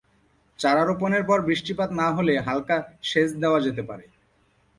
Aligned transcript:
চারা 0.59 0.83
রোপণের 0.85 1.23
পর 1.25 1.37
বৃষ্টিপাত 1.41 1.89
না 1.91 2.07
হলে 2.11 2.33
হালকা 2.39 2.77
সেচ 3.03 3.29
দেওয়া 3.33 3.59
যেতে 3.59 3.81
পারে। 3.89 4.05